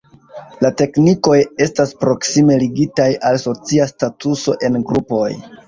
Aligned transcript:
La 0.65 0.69
teknikoj 0.79 1.35
estas 1.65 1.93
proksime 2.01 2.59
ligitaj 2.65 3.07
al 3.31 3.39
socia 3.47 3.89
statuso 3.95 4.59
en 4.71 4.83
grupoj. 4.93 5.33